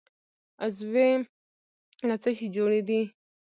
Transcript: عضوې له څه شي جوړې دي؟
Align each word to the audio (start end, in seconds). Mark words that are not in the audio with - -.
عضوې 0.65 1.09
له 2.09 2.15
څه 2.21 2.29
شي 2.37 2.47
جوړې 2.55 2.81
دي؟ 2.87 3.01